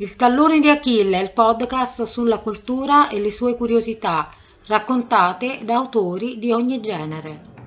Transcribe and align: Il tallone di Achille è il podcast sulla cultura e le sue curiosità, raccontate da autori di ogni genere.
Il 0.00 0.14
tallone 0.14 0.60
di 0.60 0.68
Achille 0.68 1.18
è 1.18 1.22
il 1.24 1.32
podcast 1.32 2.04
sulla 2.04 2.38
cultura 2.38 3.08
e 3.08 3.18
le 3.18 3.32
sue 3.32 3.56
curiosità, 3.56 4.30
raccontate 4.66 5.58
da 5.64 5.74
autori 5.74 6.38
di 6.38 6.52
ogni 6.52 6.80
genere. 6.80 7.57